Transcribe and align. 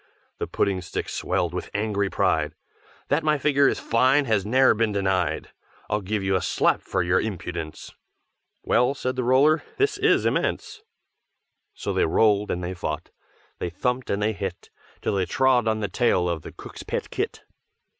The 0.39 0.47
Pudding 0.47 0.81
stick 0.81 1.07
swelled 1.07 1.53
with 1.53 1.69
angry 1.75 2.09
pride, 2.09 2.55
"That 3.09 3.23
my 3.23 3.37
figure 3.37 3.67
is 3.67 3.77
fine 3.79 4.25
has 4.25 4.43
ne'er 4.47 4.73
been 4.73 4.91
denied, 4.91 5.51
I'll 5.91 6.01
give 6.01 6.23
you 6.23 6.35
a 6.35 6.41
slap 6.41 6.81
for 6.81 7.03
your 7.03 7.21
impudence!" 7.21 7.91
"Well!" 8.63 8.95
said 8.95 9.15
the 9.15 9.23
Roller: 9.23 9.61
"This 9.77 9.99
is 9.99 10.25
immense!" 10.25 10.81
So 11.75 11.93
they 11.93 12.05
rolled 12.05 12.49
and 12.49 12.63
they 12.63 12.73
fought, 12.73 13.11
They 13.59 13.69
thumped 13.69 14.09
and 14.09 14.23
they 14.23 14.33
hit. 14.33 14.71
Till 15.03 15.13
they 15.13 15.27
trod 15.27 15.67
on 15.67 15.81
the 15.81 15.87
tail 15.87 16.27
of 16.27 16.41
the 16.41 16.51
cook's 16.51 16.81
pet 16.81 17.11
kit. 17.11 17.43